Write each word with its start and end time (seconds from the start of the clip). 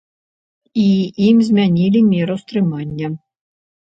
І 0.83 0.85
ім 1.27 1.37
змянілі 1.49 2.01
меру 2.13 2.39
стрымання. 2.43 3.07